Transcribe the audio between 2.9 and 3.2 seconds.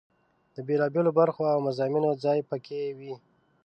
وي.